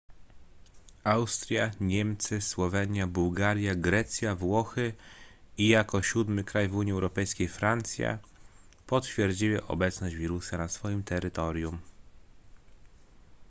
austria 1.03 1.71
niemcy 1.81 2.41
słowenia 2.41 3.07
bułgaria 3.07 3.75
grecja 3.75 4.35
włochy 4.35 4.93
i 5.57 5.67
jako 5.67 6.01
siódmy 6.01 6.43
kraj 6.43 6.67
w 6.67 6.75
unii 6.75 6.93
europejskiej 6.93 7.47
francja 7.47 8.17
potwierdziły 8.87 9.67
obecność 9.67 10.15
wirusa 10.15 10.57
na 10.57 10.67
swoim 10.67 11.03
terytorium 11.03 11.77